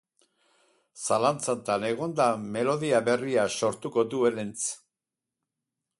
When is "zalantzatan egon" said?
1.01-2.17